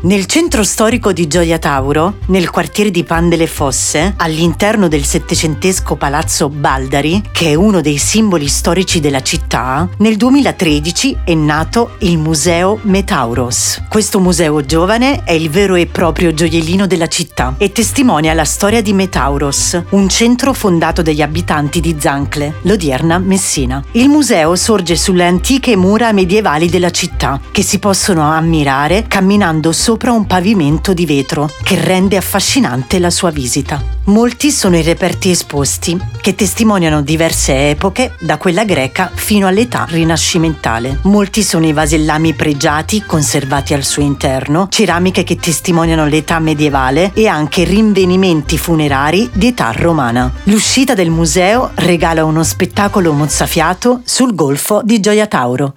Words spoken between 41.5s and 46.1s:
i vasellami pregiati conservati al suo interno, ceramiche che testimoniano